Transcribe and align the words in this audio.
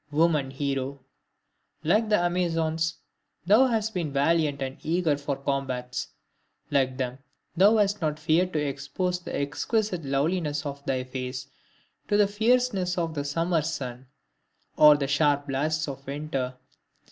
Woman 0.09 0.49
hero! 0.49 1.01
Like 1.83 2.09
the 2.09 2.17
Amazons, 2.17 2.95
thou 3.45 3.67
hast 3.67 3.93
been 3.93 4.11
valiant 4.11 4.59
and 4.59 4.79
eager 4.81 5.15
for 5.15 5.35
combats; 5.35 6.07
like 6.71 6.97
them 6.97 7.19
thou 7.55 7.77
hast 7.77 8.01
not 8.01 8.17
feared 8.17 8.51
to 8.53 8.67
expose 8.67 9.19
the 9.19 9.35
exquisite 9.35 10.03
loveliness 10.03 10.65
of 10.65 10.83
thy 10.85 11.03
face 11.03 11.51
to 12.07 12.17
the 12.17 12.27
fierceness 12.27 12.97
of 12.97 13.13
the 13.13 13.23
summer's 13.23 13.71
sun, 13.71 14.07
or 14.75 14.97
the 14.97 15.05
sharp 15.07 15.45
blasts 15.45 15.87
of 15.87 16.07
winter! 16.07 16.55